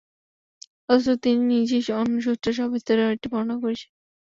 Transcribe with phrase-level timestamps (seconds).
[0.89, 3.89] অথচ তিনি নিজেই অন্য সূত্রে সবিস্তারে এটি বর্ণনা করেছেন।